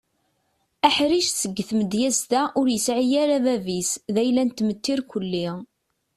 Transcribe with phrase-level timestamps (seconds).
[0.87, 5.47] Aḥric seg tmedyaz-a ur yesɛi ara bab-is d ayla n tmetti irkeli.